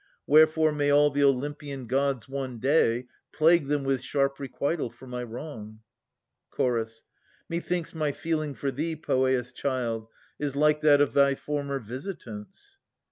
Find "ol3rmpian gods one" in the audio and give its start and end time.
1.21-2.57